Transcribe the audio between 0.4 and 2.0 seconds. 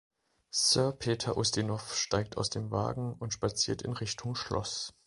Sir Peter Ustinov